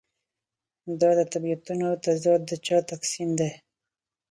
[0.99, 3.51] دا د طبیعتونو تضاد د چا تقسیم دی.